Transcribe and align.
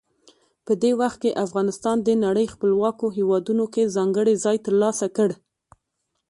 په 0.65 0.73
دې 0.81 0.91
وخت 1.01 1.17
کې 1.23 1.39
افغانستان 1.45 1.97
د 2.01 2.09
نړۍ 2.25 2.47
خپلواکو 2.53 3.05
هیوادونو 3.17 3.65
کې 3.73 3.91
ځانګړی 3.95 4.33
ځای 4.43 4.57
ترلاسه 4.65 5.07
کړ. 5.15 5.29